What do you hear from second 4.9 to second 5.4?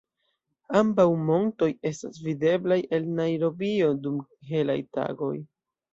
tagoj.